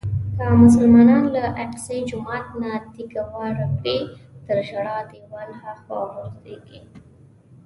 که 0.37 0.43
مسلمانان 0.63 1.23
له 1.35 1.43
اقصی 1.63 1.97
جومات 2.09 2.45
نه 2.61 2.71
تیږه 2.93 3.23
واره 3.33 3.65
کړي 3.77 3.99
تر 4.45 4.57
ژړا 4.67 4.97
دیوال 5.11 5.49
هاخوا 5.61 5.99
غورځېږي. 6.13 6.81